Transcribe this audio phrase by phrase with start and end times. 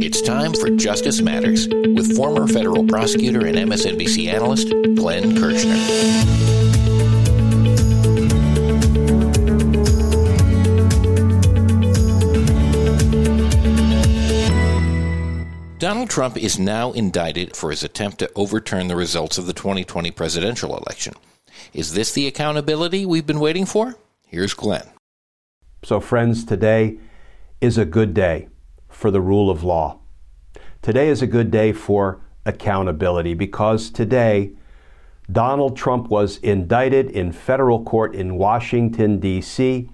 [0.00, 5.74] It's time for Justice Matters with former federal prosecutor and MSNBC analyst Glenn Kirschner.
[15.78, 20.12] Donald Trump is now indicted for his attempt to overturn the results of the 2020
[20.12, 21.14] presidential election.
[21.72, 23.96] Is this the accountability we've been waiting for?
[24.28, 24.86] Here's Glenn.
[25.82, 26.98] So, friends, today
[27.60, 28.46] is a good day
[28.98, 29.96] for the rule of law.
[30.82, 34.50] Today is a good day for accountability because today
[35.30, 39.88] Donald Trump was indicted in federal court in Washington, D.C.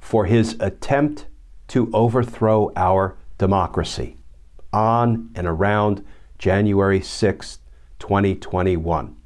[0.00, 1.26] for his attempt
[1.68, 4.16] to overthrow our democracy
[4.72, 6.04] on and around
[6.36, 7.58] January 6,
[8.00, 9.16] 2021.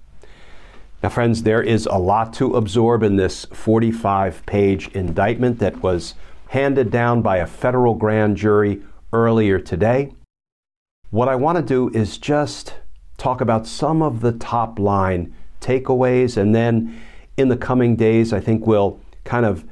[1.03, 6.17] Now, friends, there is a lot to absorb in this 45 page indictment that was
[6.49, 10.13] handed down by a federal grand jury earlier today.
[11.11, 12.75] What I want to do is just
[13.19, 17.01] talk about some of the top line takeaways, and then
[17.37, 19.65] in the coming days, I think we'll kind of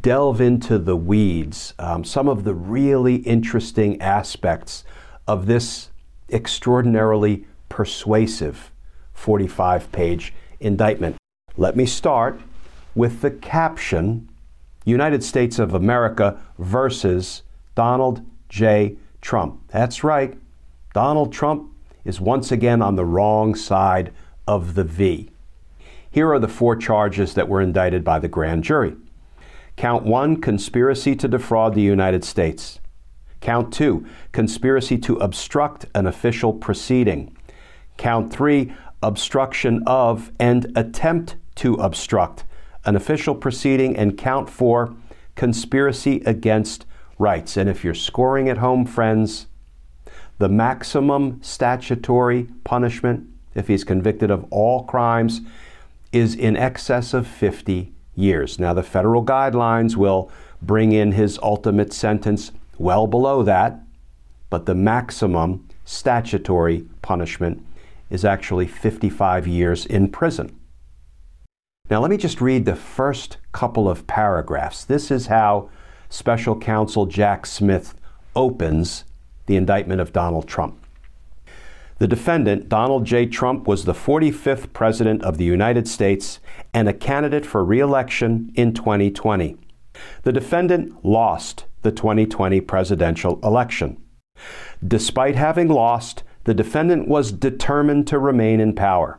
[0.00, 4.84] delve into the weeds, um, some of the really interesting aspects
[5.26, 5.90] of this
[6.30, 8.70] extraordinarily persuasive
[9.14, 11.16] 45 page indictment.
[11.56, 12.40] Let me start
[12.94, 14.28] with the caption
[14.84, 17.42] United States of America versus
[17.74, 18.96] Donald J.
[19.20, 19.60] Trump.
[19.68, 20.38] That's right,
[20.94, 21.72] Donald Trump
[22.04, 24.12] is once again on the wrong side
[24.46, 25.30] of the V.
[26.10, 28.96] Here are the four charges that were indicted by the grand jury.
[29.76, 32.80] Count one, conspiracy to defraud the United States.
[33.40, 37.36] Count two, conspiracy to obstruct an official proceeding.
[37.96, 38.72] Count three,
[39.02, 42.44] obstruction of and attempt to obstruct
[42.84, 43.96] an official proceeding.
[43.96, 44.96] And count four,
[45.36, 46.86] conspiracy against
[47.18, 47.56] rights.
[47.56, 49.46] And if you're scoring at home, friends,
[50.38, 55.40] the maximum statutory punishment, if he's convicted of all crimes,
[56.12, 58.58] is in excess of 50 years.
[58.58, 60.30] Now, the federal guidelines will
[60.62, 63.80] bring in his ultimate sentence well below that,
[64.50, 67.64] but the maximum statutory punishment
[68.10, 70.54] is actually 55 years in prison.
[71.90, 74.84] Now, let me just read the first couple of paragraphs.
[74.84, 75.70] This is how
[76.08, 77.94] special counsel Jack Smith
[78.34, 79.04] opens
[79.46, 80.84] the indictment of Donald Trump.
[81.98, 83.26] The defendant, Donald J.
[83.26, 86.38] Trump, was the 45th President of the United States
[86.72, 89.56] and a candidate for re election in 2020.
[90.22, 94.00] The defendant lost the 2020 presidential election.
[94.86, 99.18] Despite having lost, the defendant was determined to remain in power.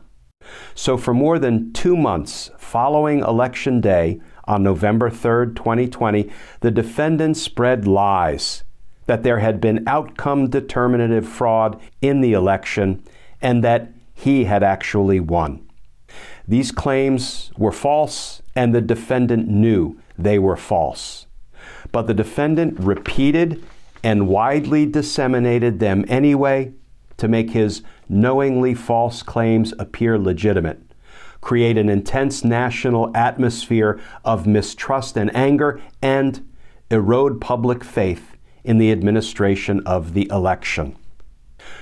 [0.74, 6.30] So, for more than two months following Election Day on November 3, 2020,
[6.60, 8.64] the defendant spread lies
[9.06, 13.02] that there had been outcome determinative fraud in the election
[13.42, 15.66] and that he had actually won.
[16.46, 21.26] These claims were false, and the defendant knew they were false.
[21.92, 23.62] But the defendant repeated
[24.02, 26.72] and widely disseminated them anyway
[27.18, 30.80] to make his knowingly false claims appear legitimate,
[31.40, 36.46] create an intense national atmosphere of mistrust and anger, and
[36.90, 40.96] erode public faith in the administration of the election.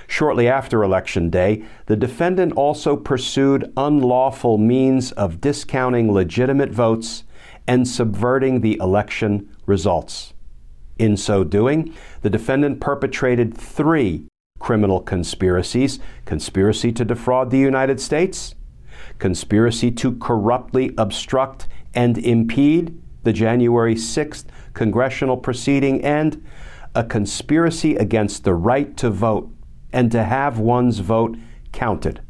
[0.06, 7.24] Shortly after Election Day, the defendant also pursued unlawful means of discounting legitimate votes
[7.66, 10.32] and subverting the election results.
[10.98, 14.26] In so doing, the defendant perpetrated three
[14.58, 18.54] criminal conspiracies conspiracy to defraud the United States,
[19.18, 24.46] conspiracy to corruptly obstruct and impede the January 6th
[24.78, 26.44] congressional proceeding, and
[26.94, 29.50] a conspiracy against the right to vote
[29.92, 31.36] and to have one's vote
[31.72, 32.20] counted.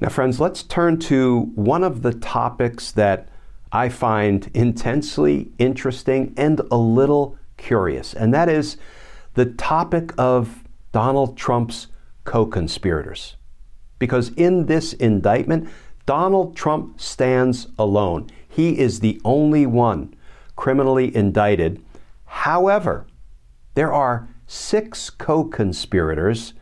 [0.00, 3.28] Now, friends, let's turn to one of the topics that
[3.72, 8.76] I find intensely interesting and a little curious, and that is
[9.34, 10.62] the topic of
[10.92, 11.88] Donald Trump's
[12.24, 13.36] co conspirators.
[14.00, 15.68] Because in this indictment,
[16.06, 18.28] Donald Trump stands alone.
[18.48, 20.12] He is the only one
[20.56, 21.80] criminally indicted.
[22.24, 23.06] However,
[23.74, 26.54] there are six co conspirators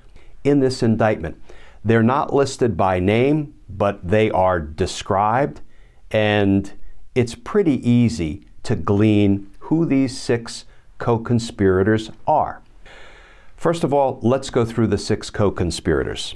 [0.45, 1.41] in this indictment.
[1.83, 5.63] They're not listed by name, but they are described,
[6.11, 6.73] and
[7.15, 10.65] it's pretty easy to glean who these six
[10.99, 12.61] co conspirators are.
[13.57, 16.35] First of all, let's go through the six co conspirators.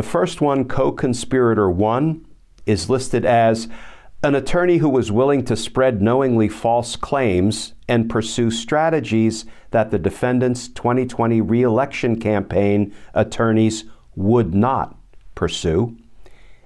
[0.00, 2.24] The first one, co conspirator one,
[2.64, 3.68] is listed as
[4.22, 9.98] an attorney who was willing to spread knowingly false claims and pursue strategies that the
[9.98, 13.84] defendant's 2020 reelection campaign attorneys
[14.16, 14.96] would not
[15.34, 15.98] pursue.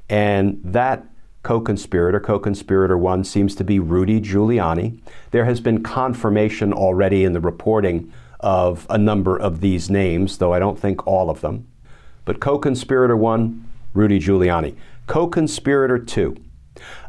[0.08, 1.04] And that
[1.42, 5.00] co conspirator, co conspirator one, seems to be Rudy Giuliani.
[5.32, 10.52] There has been confirmation already in the reporting of a number of these names, though
[10.52, 11.66] I don't think all of them.
[12.24, 14.76] But co conspirator one, Rudy Giuliani.
[15.06, 16.36] Co conspirator two,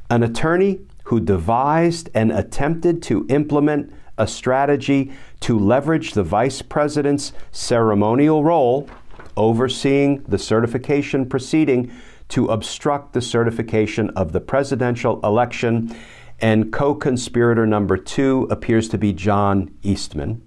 [0.10, 7.34] an attorney who devised and attempted to implement a strategy to leverage the vice president's
[7.52, 8.90] ceremonial role
[9.38, 11.92] overseeing the certification proceeding
[12.30, 15.96] to obstruct the certification of the presidential election.
[16.40, 20.42] And co conspirator number two appears to be John Eastman.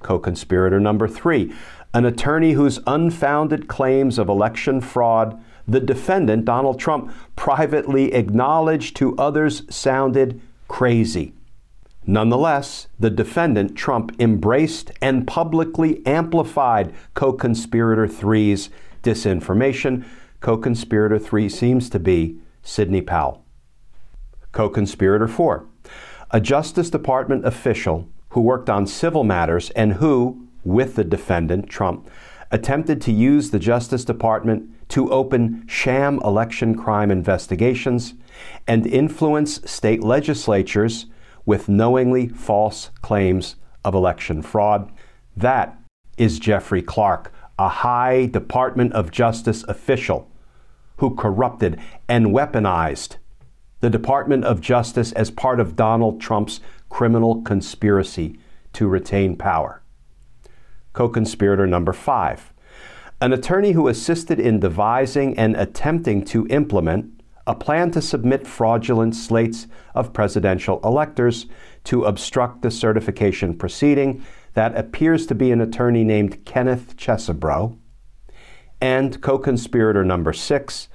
[0.00, 1.52] Co conspirator number three,
[1.94, 9.14] an attorney whose unfounded claims of election fraud the defendant, Donald Trump, privately acknowledged to
[9.18, 11.34] others sounded crazy.
[12.06, 18.70] Nonetheless, the defendant, Trump, embraced and publicly amplified co conspirator three's
[19.02, 20.06] disinformation.
[20.40, 23.44] Co conspirator three seems to be Sidney Powell.
[24.52, 25.66] Co conspirator four,
[26.30, 32.08] a Justice Department official who worked on civil matters and who, with the defendant, Trump,
[32.50, 38.14] attempted to use the Justice Department to open sham election crime investigations
[38.66, 41.06] and influence state legislatures
[41.44, 44.90] with knowingly false claims of election fraud.
[45.36, 45.78] That
[46.16, 50.30] is Jeffrey Clark, a high Department of Justice official
[50.98, 53.16] who corrupted and weaponized
[53.80, 58.38] the Department of Justice as part of Donald Trump's criminal conspiracy
[58.72, 59.82] to retain power.
[60.98, 62.52] Co conspirator number five.
[63.20, 69.14] An attorney who assisted in devising and attempting to implement a plan to submit fraudulent
[69.14, 71.46] slates of presidential electors
[71.84, 74.24] to obstruct the certification proceeding
[74.54, 77.78] that appears to be an attorney named Kenneth Chesebro,
[78.80, 80.88] and co conspirator number six,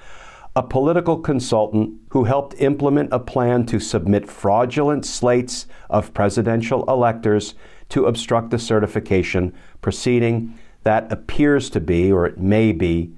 [0.54, 7.56] a political consultant who helped implement a plan to submit fraudulent slates of presidential electors
[7.90, 13.14] to obstruct the certification proceeding that appears to be, or it may be,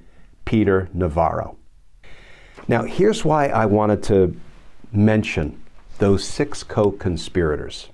[0.45, 1.57] Peter Navarro.
[2.67, 4.35] Now, here's why I wanted to
[4.91, 5.61] mention
[5.97, 7.89] those six co conspirators.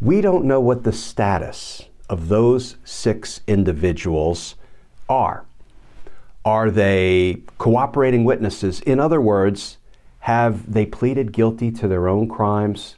[0.00, 4.54] We don't know what the status of those six individuals
[5.08, 5.44] are.
[6.44, 8.80] Are they cooperating witnesses?
[8.82, 9.78] In other words,
[10.20, 12.96] have they pleaded guilty to their own crimes,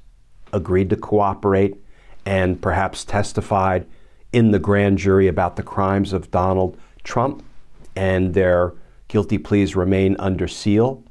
[0.52, 1.79] agreed to cooperate,
[2.24, 3.86] and perhaps testified
[4.32, 7.42] in the grand jury about the crimes of Donald Trump
[7.96, 8.72] and their
[9.08, 11.02] guilty pleas remain under seal?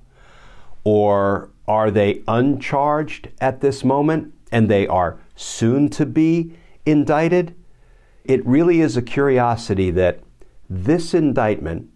[0.84, 6.54] Or are they uncharged at this moment and they are soon to be
[6.86, 7.56] indicted?
[8.24, 10.22] It really is a curiosity that
[10.70, 11.90] this indictment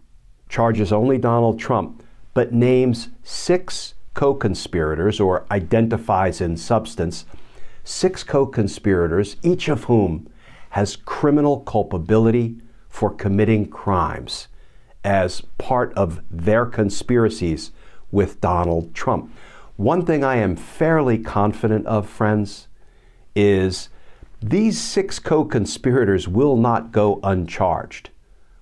[0.50, 2.04] charges only Donald Trump,
[2.34, 7.26] but names six co conspirators or identifies in substance
[7.84, 10.30] six co conspirators, each of whom
[10.72, 12.58] has criminal culpability
[12.90, 14.48] for committing crimes
[15.04, 17.72] as part of their conspiracies
[18.12, 19.32] with Donald Trump.
[19.76, 22.68] One thing I am fairly confident of, friends,
[23.36, 23.90] is
[24.42, 28.10] these six co conspirators will not go uncharged,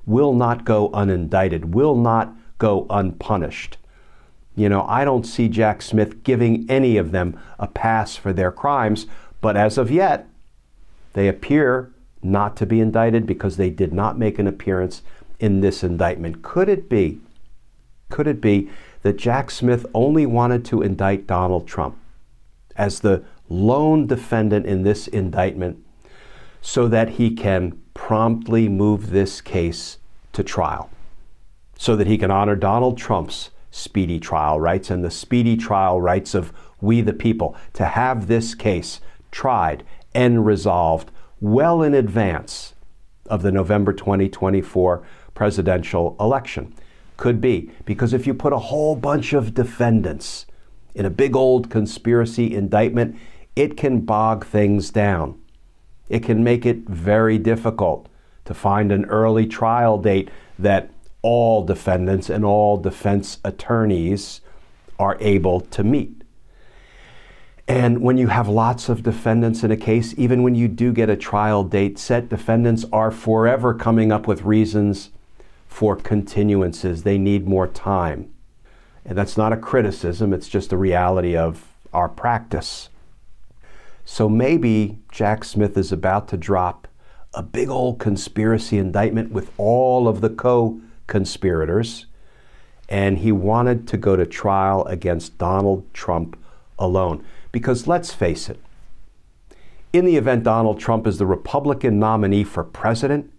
[0.05, 3.77] will not go unindicted, will not go unpunished.
[4.55, 8.51] You know, I don't see Jack Smith giving any of them a pass for their
[8.51, 9.07] crimes,
[9.39, 10.27] but as of yet,
[11.13, 11.91] they appear
[12.21, 15.01] not to be indicted because they did not make an appearance
[15.39, 16.43] in this indictment.
[16.43, 17.19] Could it be,
[18.09, 18.69] could it be
[19.01, 21.97] that Jack Smith only wanted to indict Donald Trump
[22.75, 25.83] as the lone defendant in this indictment
[26.61, 29.97] so that he can promptly move this case
[30.33, 30.89] to trial,
[31.77, 36.35] so that he can honor Donald Trump's speedy trial rights and the speedy trial rights
[36.35, 38.99] of we the people to have this case
[39.31, 41.09] tried and resolved
[41.39, 42.73] well in advance
[43.25, 45.01] of the November 2024
[45.33, 46.73] presidential election.
[47.17, 50.45] Could be, because if you put a whole bunch of defendants
[50.93, 53.15] in a big old conspiracy indictment,
[53.55, 55.39] it can bog things down.
[56.09, 58.07] It can make it very difficult
[58.45, 60.89] to find an early trial date that
[61.21, 64.41] all defendants and all defense attorneys
[64.99, 66.21] are able to meet.
[67.67, 71.09] And when you have lots of defendants in a case, even when you do get
[71.09, 75.11] a trial date set, defendants are forever coming up with reasons
[75.67, 77.03] for continuances.
[77.03, 78.31] They need more time.
[79.05, 82.89] And that's not a criticism, it's just a reality of our practice.
[84.05, 86.87] So maybe Jack Smith is about to drop
[87.33, 90.81] a big old conspiracy indictment with all of the co
[91.11, 92.05] conspirators,
[92.87, 96.37] and he wanted to go to trial against Donald Trump
[96.79, 97.21] alone.
[97.51, 98.57] Because let's face it,
[99.91, 103.29] in the event Donald Trump is the Republican nominee for president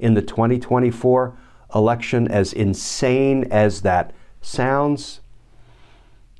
[0.00, 1.38] in the 2024
[1.72, 5.20] election, as insane as that sounds,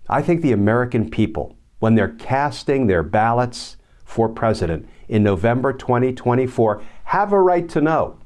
[0.09, 6.83] I think the American people, when they're casting their ballots for president in November 2024,
[7.05, 8.19] have a right to know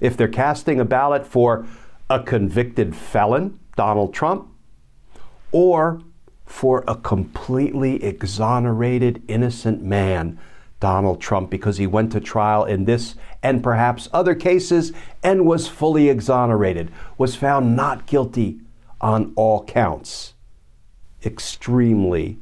[0.00, 1.66] if they're casting a ballot for
[2.08, 4.48] a convicted felon, Donald Trump,
[5.52, 6.00] or
[6.44, 10.38] for a completely exonerated, innocent man,
[10.80, 14.92] Donald Trump, because he went to trial in this and perhaps other cases
[15.22, 18.58] and was fully exonerated, was found not guilty
[19.00, 20.34] on all counts.
[21.24, 22.38] Extremely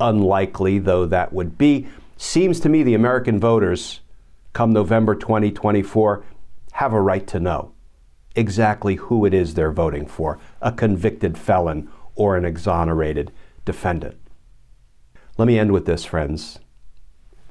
[0.00, 1.86] unlikely, though that would be.
[2.16, 4.00] Seems to me the American voters,
[4.52, 6.24] come November 2024,
[6.74, 7.72] have a right to know
[8.34, 13.30] exactly who it is they're voting for a convicted felon or an exonerated
[13.64, 14.16] defendant.
[15.38, 16.58] Let me end with this, friends.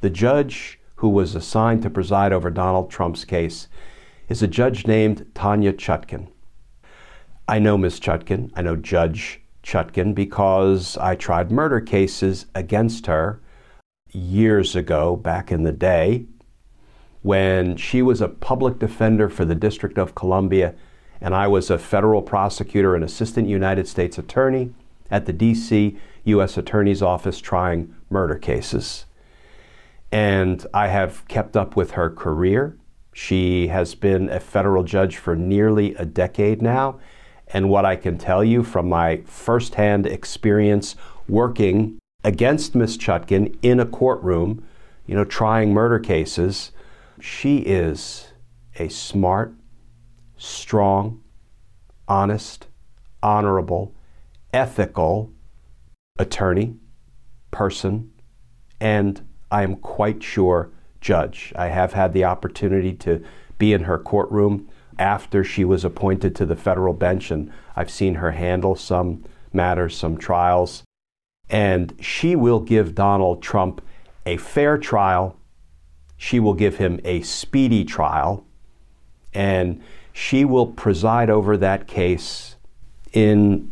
[0.02, 3.70] The judge who was assigned to preside over Donald Trump's case
[4.28, 6.28] is a judge named Tanya Chutkan.
[7.48, 8.02] I know Ms.
[8.02, 13.42] Chutkan, I know Judge Chutkan because I tried murder cases against her
[14.12, 16.26] years ago, back in the day,
[17.24, 20.76] when she was a public defender for the District of Columbia
[21.24, 24.74] and I was a federal prosecutor and assistant United States attorney
[25.10, 26.58] at the DC U.S.
[26.58, 29.06] Attorney's Office trying murder cases.
[30.12, 32.78] And I have kept up with her career.
[33.14, 37.00] She has been a federal judge for nearly a decade now.
[37.48, 40.98] And what I can tell you from my firsthand experience
[41.30, 44.66] working against Miss Chutkan in a courtroom,
[45.06, 46.72] you know, trying murder cases,
[47.24, 48.34] she is
[48.78, 49.54] a smart,
[50.36, 51.22] strong,
[52.06, 52.68] honest,
[53.24, 53.96] honorable,
[54.52, 55.32] ethical
[56.20, 56.76] attorney,
[57.50, 58.12] person,
[58.82, 61.54] and I am quite sure judge.
[61.56, 63.24] I have had the opportunity to
[63.58, 64.68] be in her courtroom
[65.00, 69.96] after she was appointed to the federal bench, and I've seen her handle some matters,
[69.96, 70.84] some trials.
[71.50, 73.82] And she will give Donald Trump
[74.26, 75.38] a fair trial.
[76.24, 78.46] She will give him a speedy trial.
[79.34, 79.82] And
[80.14, 82.56] she will preside over that case
[83.12, 83.70] in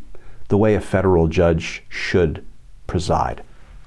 [0.49, 2.45] the way a federal judge should
[2.87, 3.41] preside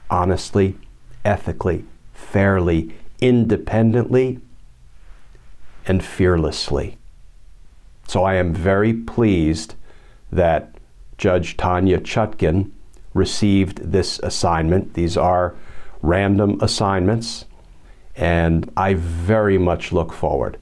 [0.08, 0.78] honestly,
[1.26, 4.40] ethically, fairly, independently,
[5.86, 6.96] and fearlessly.
[8.08, 9.74] So I am very pleased
[10.32, 10.74] that
[11.18, 12.70] Judge Tanya Chutkan
[13.12, 14.94] received this assignment.
[14.94, 15.54] These are
[16.00, 17.44] random assignments,
[18.16, 20.58] and I very much look forward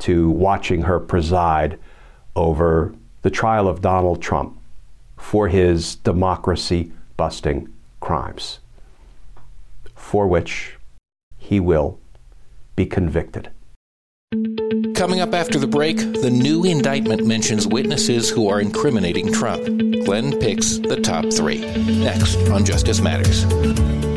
[0.00, 1.78] to watching her preside
[2.36, 4.58] over the trial of Donald Trump
[5.16, 7.68] for his democracy busting
[8.00, 8.60] crimes,
[9.94, 10.76] for which
[11.36, 11.98] he will
[12.76, 13.50] be convicted.
[14.94, 19.64] Coming up after the break, the new indictment mentions witnesses who are incriminating Trump.
[20.04, 21.60] Glenn picks the top three.
[22.02, 24.09] Next on Justice Matters.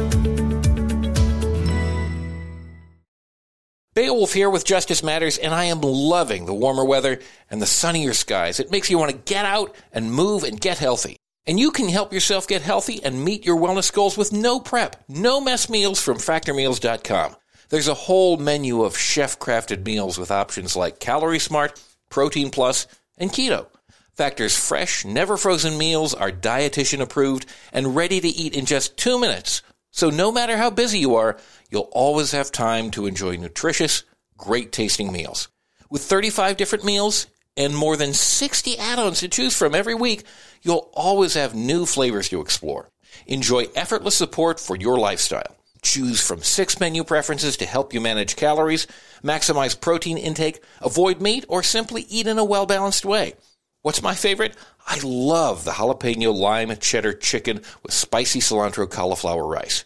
[4.23, 7.19] Beowulf here with Justice Matters, and I am loving the warmer weather
[7.51, 8.61] and the sunnier skies.
[8.61, 11.17] It makes you want to get out and move and get healthy.
[11.45, 14.95] And you can help yourself get healthy and meet your wellness goals with no prep,
[15.09, 17.35] no mess meals from factormeals.com.
[17.67, 21.77] There's a whole menu of chef crafted meals with options like Calorie Smart,
[22.09, 22.87] Protein Plus,
[23.17, 23.67] and Keto.
[24.15, 29.19] Factor's fresh, never frozen meals are dietitian approved and ready to eat in just two
[29.19, 29.61] minutes.
[29.91, 31.37] So no matter how busy you are,
[31.69, 34.05] you'll always have time to enjoy nutritious,
[34.37, 35.49] great tasting meals.
[35.89, 40.23] With 35 different meals and more than 60 add-ons to choose from every week,
[40.61, 42.89] you'll always have new flavors to explore.
[43.27, 45.55] Enjoy effortless support for your lifestyle.
[45.81, 48.87] Choose from six menu preferences to help you manage calories,
[49.23, 53.33] maximize protein intake, avoid meat, or simply eat in a well-balanced way.
[53.81, 54.55] What's my favorite?
[54.87, 59.83] I love the jalapeno lime cheddar chicken with spicy cilantro cauliflower rice.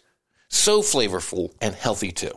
[0.48, 2.32] So flavorful and healthy too.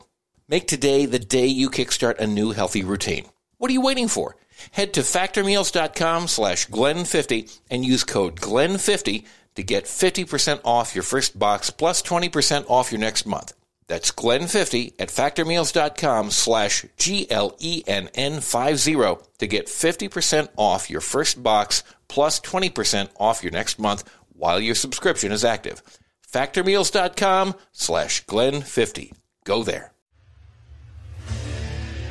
[0.51, 3.27] Make today the day you kickstart a new healthy routine.
[3.57, 4.35] What are you waiting for?
[4.71, 9.23] Head to factormeals.com slash Glenn50 and use code Glenn50
[9.55, 13.53] to get 50% off your first box plus 20% off your next month.
[13.87, 23.07] That's Glenn50 at factormeals.com slash G-L-E-N-N-50 to get 50% off your first box plus 20%
[23.17, 24.03] off your next month
[24.33, 25.81] while your subscription is active.
[26.29, 29.13] Factormeals.com slash Glenn50.
[29.45, 29.93] Go there.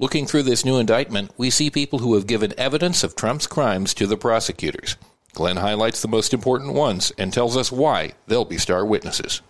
[0.00, 3.92] Looking through this new indictment, we see people who have given evidence of Trump's crimes
[3.92, 4.96] to the prosecutors.
[5.34, 9.42] Glenn highlights the most important ones and tells us why they'll be star witnesses.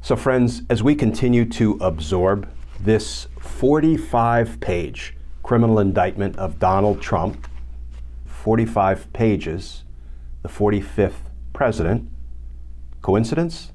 [0.00, 2.48] So, friends, as we continue to absorb
[2.80, 7.46] this 45 page criminal indictment of Donald Trump,
[8.24, 9.84] 45 pages,
[10.40, 12.08] the 45th president,
[13.02, 13.72] coincidence?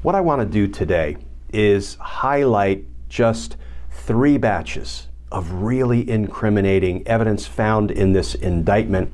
[0.00, 1.18] What I want to do today
[1.52, 3.58] is highlight just
[4.06, 9.12] three batches of really incriminating evidence found in this indictment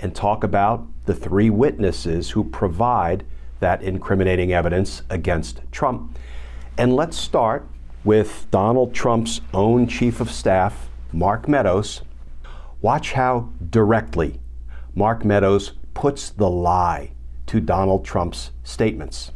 [0.00, 3.26] and talk about the three witnesses who provide
[3.60, 6.18] that incriminating evidence against Trump.
[6.78, 7.68] And let's start
[8.04, 12.00] with Donald Trump's own chief of staff, Mark Meadows.
[12.80, 14.40] Watch how directly
[14.94, 17.12] Mark Meadows puts the lie
[17.48, 19.30] to Donald Trump's statements.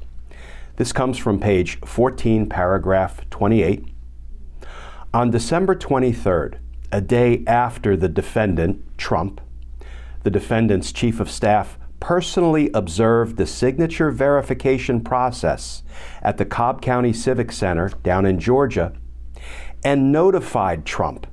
[0.76, 3.92] This comes from page 14, paragraph 28.
[5.14, 6.58] On December 23rd,
[6.92, 9.40] a day after the defendant, Trump,
[10.24, 15.82] the defendant's chief of staff, personally observed the signature verification process
[16.22, 18.92] at the Cobb County Civic Center down in Georgia
[19.84, 21.26] and notified Trump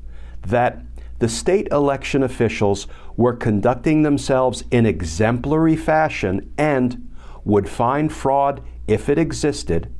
[0.45, 0.81] that
[1.19, 7.09] the state election officials were conducting themselves in exemplary fashion and
[7.43, 9.93] would find fraud if it existed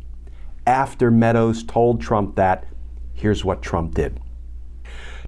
[0.65, 2.65] after Meadows told Trump that
[3.13, 4.19] Here's what Trump did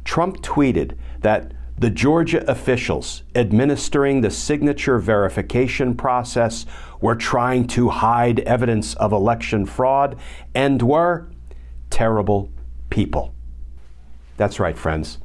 [0.03, 6.65] Trump tweeted that the Georgia officials administering the signature verification process
[7.01, 10.17] were trying to hide evidence of election fraud
[10.53, 11.29] and were
[11.89, 12.49] terrible
[12.89, 13.33] people.
[14.37, 15.17] That's right, friends.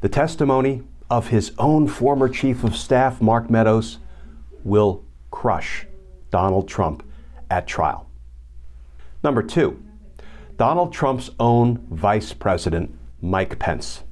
[0.00, 3.98] The testimony of his own former chief of staff, Mark Meadows,
[4.64, 5.86] will crush
[6.30, 7.04] Donald Trump
[7.50, 8.08] at trial.
[9.22, 9.80] Number two,
[10.56, 14.04] Donald Trump's own vice president, Mike Pence.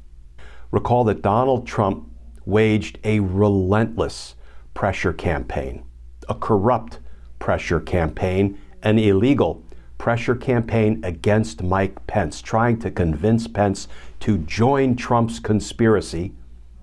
[0.70, 2.10] Recall that Donald Trump
[2.46, 4.36] waged a relentless
[4.72, 5.84] pressure campaign,
[6.28, 6.98] a corrupt
[7.38, 9.62] pressure campaign, an illegal
[9.98, 13.86] pressure campaign against Mike Pence, trying to convince Pence
[14.20, 16.32] to join Trump's conspiracy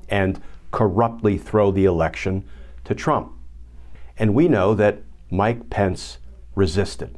[0.08, 0.40] and
[0.72, 2.46] corruptly throw the election
[2.84, 3.32] to Trump.
[4.20, 6.20] And we know that Mike Pence
[6.54, 7.18] resisted.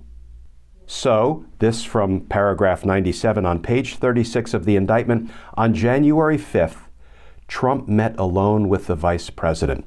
[0.91, 5.29] So, this from paragraph 97 on page 36 of the indictment.
[5.53, 6.87] On January 5th,
[7.47, 9.85] Trump met alone with the vice president.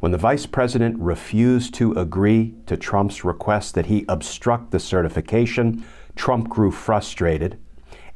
[0.00, 5.84] When the vice president refused to agree to Trump's request that he obstruct the certification,
[6.16, 7.56] Trump grew frustrated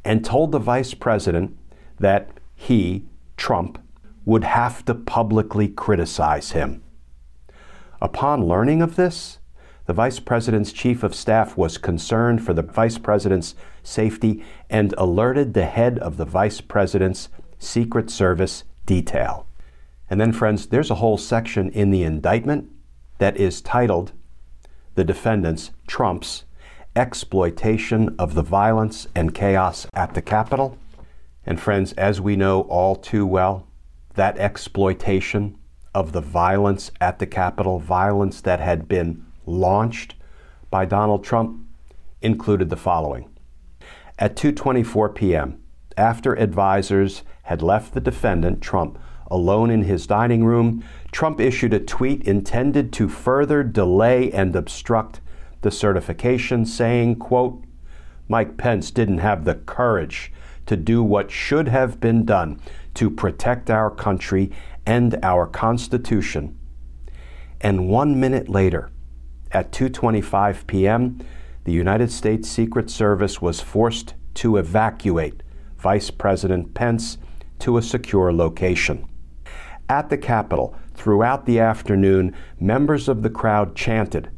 [0.05, 1.57] and told the vice president
[2.01, 3.05] that he,
[3.37, 3.79] Trump,
[4.25, 6.83] would have to publicly criticize him.
[8.03, 9.39] Upon learning of this,
[9.87, 15.55] the vice president's chief of staff was concerned for the vice president's safety and alerted
[15.55, 19.47] the head of the vice president's Secret Service detail.
[20.11, 22.71] And then, friends, there's a whole section in the indictment
[23.19, 24.13] that is titled
[24.95, 26.45] The Defendant's Trump's
[26.95, 30.79] Exploitation of the Violence and Chaos at the Capitol.
[31.45, 33.67] And, friends, as we know all too well,
[34.15, 35.59] that exploitation
[35.95, 40.15] of the violence at the Capitol, violence that had been launched
[40.71, 41.67] by Donald Trump
[42.21, 43.31] included the following.
[44.19, 45.63] At 2:24 p.m.,
[45.97, 48.99] after advisors had left the defendant, Trump,
[49.31, 55.21] alone in his dining room, Trump issued a tweet intended to further delay and obstruct
[55.63, 57.63] the certification saying, quote,
[58.29, 60.33] Mike Pence didn't have the courage
[60.67, 62.61] to do what should have been done
[62.95, 64.51] to protect our country
[64.85, 66.59] and our Constitution.
[67.61, 68.91] And one minute later,
[69.57, 71.19] at 2:25 p.m.,
[71.65, 75.43] the United States Secret Service was forced to evacuate
[75.79, 77.17] Vice President Pence
[77.61, 79.09] to a secure location.
[79.89, 84.31] At the Capitol, throughout the afternoon, members of the crowd chanted,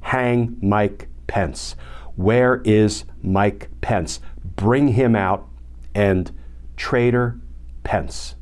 [0.00, 1.74] Hang Mike Pence.
[2.16, 4.20] Where is Mike Pence?
[4.54, 5.48] Bring him out
[5.94, 6.30] and
[6.76, 7.40] traitor
[7.84, 8.34] Pence.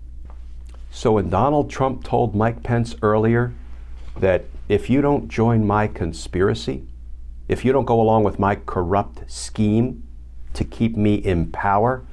[0.90, 3.54] So when Donald Trump told Mike Pence earlier
[4.20, 6.84] that if you don't join my conspiracy,
[7.48, 10.02] if you don't go along with my corrupt scheme
[10.54, 12.04] to keep me in power,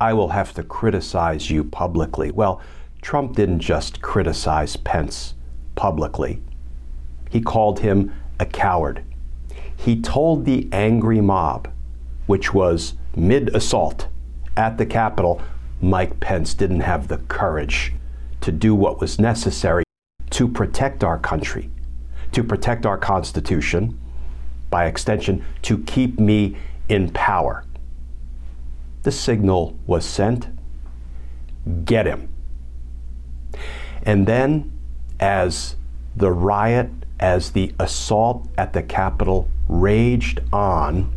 [0.00, 2.30] I will have to criticize you publicly.
[2.30, 2.60] Well,
[3.02, 5.34] Trump didn't just criticize Pence
[5.74, 6.40] publicly,
[7.30, 9.02] he called him a coward.
[9.76, 11.68] He told the angry mob,
[12.26, 14.08] which was mid assault
[14.56, 15.42] at the Capitol,
[15.80, 17.92] Mike Pence didn't have the courage
[18.40, 19.84] to do what was necessary
[20.34, 21.70] to protect our country,
[22.32, 23.98] to protect our Constitution,
[24.68, 26.56] by extension, to keep me
[26.88, 27.64] in power.
[29.04, 30.48] The signal was sent
[31.84, 32.28] get him.
[34.02, 34.72] And then,
[35.20, 35.76] as
[36.16, 41.12] the riot, as the assault at the Capitol raged on,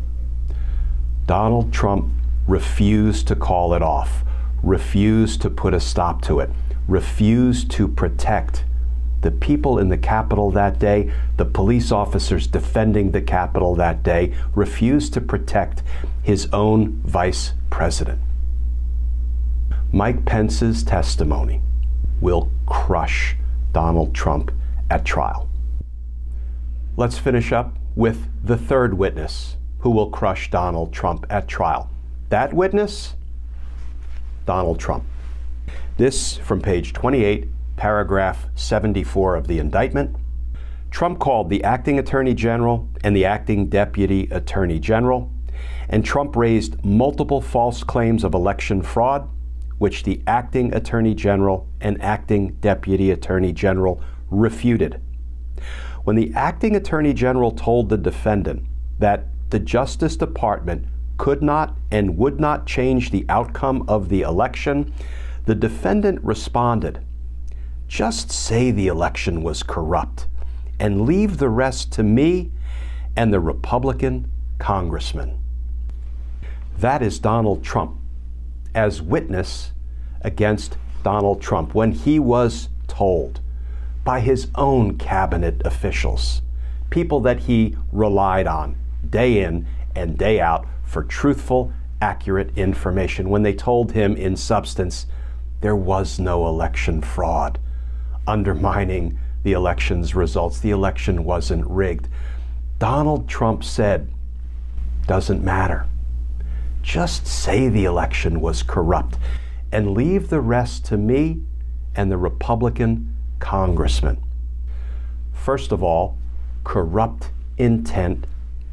[1.26, 2.12] Donald Trump
[2.46, 4.24] refused to call it off,
[4.62, 6.50] refused to put a stop to it,
[6.86, 8.64] refused to protect
[9.20, 14.34] the people in the Capitol that day, the police officers defending the Capitol that day,
[14.54, 15.82] refused to protect
[16.22, 18.20] his own vice president.
[19.92, 21.60] Mike Pence's testimony
[22.20, 23.36] will crush
[23.72, 24.52] Donald Trump
[24.90, 25.48] at trial.
[26.96, 31.90] Let's finish up with the third witness who will crush Donald Trump at trial.
[32.28, 33.14] That witness,
[34.44, 35.04] Donald Trump.
[35.96, 37.48] This from page 28,
[37.78, 40.14] paragraph 74 of the indictment.
[40.90, 45.32] Trump called the acting attorney general and the acting deputy attorney general,
[45.88, 49.30] and Trump raised multiple false claims of election fraud,
[49.78, 55.00] which the acting attorney general and acting deputy attorney general refuted.
[56.02, 58.64] When the acting attorney general told the defendant
[58.98, 60.86] that the Justice Department
[61.16, 64.92] could not and would not change the outcome of the election,
[65.44, 67.00] the defendant responded,
[67.88, 70.26] Just say the election was corrupt
[70.78, 72.52] and leave the rest to me
[73.16, 75.38] and the Republican congressman.
[76.78, 77.96] That is Donald Trump
[78.74, 79.72] as witness
[80.20, 83.40] against Donald Trump when he was told
[84.04, 86.42] by his own cabinet officials,
[86.90, 88.76] people that he relied on
[89.08, 95.06] day in and day out for truthful, accurate information, when they told him in substance,
[95.60, 97.58] there was no election fraud,
[98.28, 100.60] undermining the election's results.
[100.60, 102.08] The election wasn't rigged.
[102.78, 104.08] Donald Trump said,
[105.06, 105.86] doesn't matter.
[106.82, 109.16] Just say the election was corrupt
[109.72, 111.40] and leave the rest to me
[111.96, 114.22] and the Republican congressman.
[115.32, 116.16] First of all,
[116.62, 118.26] corrupt intent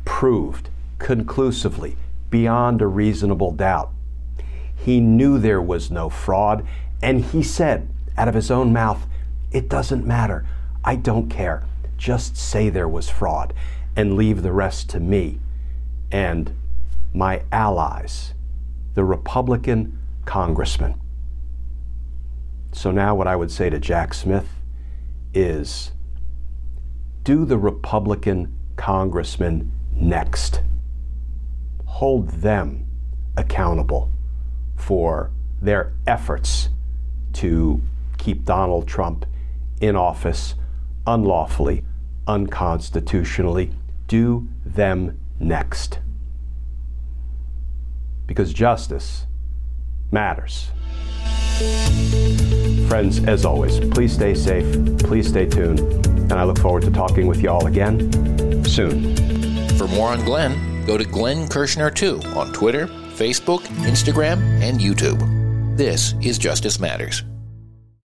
[0.04, 1.96] proved conclusively,
[2.30, 3.91] beyond a reasonable doubt.
[4.76, 6.68] He knew there was no fraud,
[7.02, 9.08] and he said out of his own mouth,
[9.56, 10.46] It doesn't matter.
[10.84, 11.63] I don't care.
[11.96, 13.54] Just say there was fraud
[13.96, 15.39] and leave the rest to me
[16.12, 16.54] and
[17.13, 18.34] my allies,
[18.96, 21.00] the Republican congressman.
[22.74, 24.50] So now, what I would say to Jack Smith
[25.34, 25.94] is
[27.24, 30.60] do the Republican congressman next.
[31.86, 32.86] Hold them
[33.38, 34.12] accountable
[34.76, 36.68] for their efforts
[37.32, 37.82] to
[38.18, 39.26] keep Donald Trump
[39.82, 40.56] in office
[41.08, 41.84] unlawfully,
[42.28, 43.72] unconstitutionally.
[44.08, 46.00] Do them next.
[48.26, 49.28] Because justice
[50.12, 50.72] matters.
[52.88, 54.66] Friends, as always, please stay safe,
[55.00, 59.16] please stay tuned, and I look forward to talking with you all again soon.
[59.78, 65.78] For more on Glenn, go to Glenn Kirschner2 on Twitter, Facebook, Instagram, and YouTube.
[65.78, 67.24] This is Justice Matters.